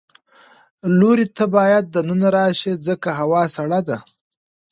[0.97, 3.97] لورې ته باید د ننه راشې ځکه هوا سړه ده.